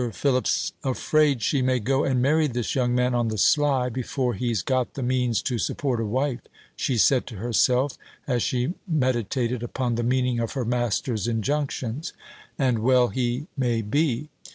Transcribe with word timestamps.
Philip's 0.13 0.73
afraid 0.83 1.43
she 1.43 1.61
may 1.61 1.77
go 1.79 2.03
and 2.05 2.23
marry 2.23 2.47
this 2.47 2.73
young 2.73 2.95
man 2.95 3.13
on 3.13 3.27
the 3.27 3.37
sly, 3.37 3.87
before 3.89 4.33
he's 4.33 4.63
got 4.63 4.95
the 4.95 5.03
means 5.03 5.43
to 5.43 5.59
support 5.59 5.99
a 6.01 6.05
wife," 6.07 6.39
she 6.75 6.97
said 6.97 7.27
to 7.27 7.35
herself, 7.35 7.99
as 8.25 8.41
she 8.41 8.73
meditated 8.87 9.61
upon 9.61 9.93
the 9.93 10.01
meaning 10.03 10.39
of 10.39 10.53
her 10.53 10.65
master's 10.65 11.27
injunctions; 11.27 12.13
"and 12.57 12.79
well 12.79 13.09
he 13.09 13.45
may 13.55 13.83
be. 13.83 14.29